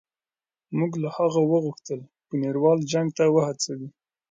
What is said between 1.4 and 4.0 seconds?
وغوښتل بونیروال جنګ ته وهڅوي.